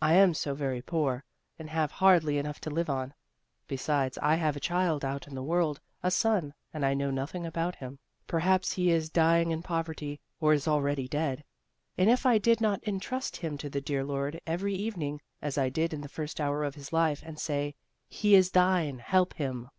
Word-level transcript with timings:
I 0.00 0.12
am 0.14 0.34
so 0.34 0.54
very 0.54 0.80
poor 0.80 1.24
and 1.58 1.68
have 1.68 1.90
hardly 1.90 2.38
enough 2.38 2.60
to 2.60 2.70
live 2.70 2.88
on. 2.88 3.12
Besides, 3.66 4.16
I 4.22 4.36
have 4.36 4.54
a 4.54 4.60
child 4.60 5.04
out 5.04 5.26
in 5.26 5.34
the 5.34 5.42
world, 5.42 5.80
a 6.00 6.12
son, 6.12 6.54
and 6.72 6.86
I 6.86 6.94
know 6.94 7.10
nothing 7.10 7.44
about 7.44 7.74
him; 7.74 7.98
perhaps 8.28 8.70
he 8.74 8.92
is 8.92 9.10
dying 9.10 9.50
in 9.50 9.62
poverty, 9.64 10.20
or 10.38 10.52
is 10.52 10.68
already 10.68 11.08
dead; 11.08 11.42
and 11.98 12.08
if 12.08 12.24
I 12.24 12.38
did 12.38 12.60
not 12.60 12.86
entrust 12.86 13.38
him 13.38 13.58
to 13.58 13.68
the 13.68 13.80
dear 13.80 14.04
Lord 14.04 14.40
every 14.46 14.76
evening, 14.76 15.20
as 15.42 15.58
I 15.58 15.70
did 15.70 15.92
in 15.92 16.02
the 16.02 16.08
first 16.08 16.40
hour 16.40 16.62
of 16.62 16.76
his 16.76 16.92
life, 16.92 17.24
and 17.26 17.36
say, 17.36 17.74
'He 18.06 18.36
is 18.36 18.52
Thine, 18.52 19.00
help 19.00 19.34
him!' 19.34 19.70